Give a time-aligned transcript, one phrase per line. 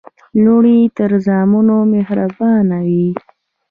[0.43, 3.07] لوڼي تر زامنو مهربانه وي.